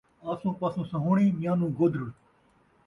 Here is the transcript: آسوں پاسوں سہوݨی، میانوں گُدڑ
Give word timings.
آسوں 0.29 0.53
پاسوں 0.59 0.85
سہوݨی، 0.91 1.27
میانوں 1.37 1.71
گُدڑ 1.77 2.03